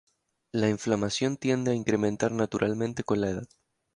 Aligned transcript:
La 0.51 0.67
inflamación 0.67 1.37
tiende 1.37 1.69
a 1.69 1.73
incrementar 1.75 2.31
naturalmente 2.31 3.03
con 3.03 3.21
la 3.21 3.29
edad. 3.29 3.47